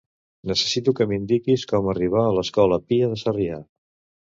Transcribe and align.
Necessito 0.51 0.93
que 0.99 1.07
m'indiquis 1.11 1.67
com 1.73 1.91
arribar 1.95 2.25
a 2.25 2.33
l'escola 2.39 2.83
Pia 2.89 3.13
de 3.15 3.23
Sarrià. 3.27 3.63